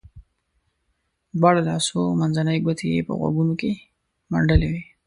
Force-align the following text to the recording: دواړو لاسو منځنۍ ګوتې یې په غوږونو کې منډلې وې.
دواړو 1.37 1.61
لاسو 1.69 1.99
منځنۍ 2.19 2.57
ګوتې 2.65 2.85
یې 2.95 3.01
په 3.07 3.13
غوږونو 3.19 3.53
کې 3.61 3.71
منډلې 4.31 4.67
وې. 4.71 4.83